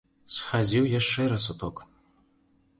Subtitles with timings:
[0.37, 1.87] Схадзіў яшчэ раз у ток.